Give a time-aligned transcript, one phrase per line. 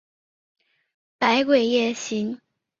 [1.19, 2.41] 百鬼夜行。